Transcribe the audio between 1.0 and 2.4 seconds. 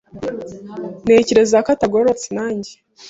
Ntekereza ko atagororotse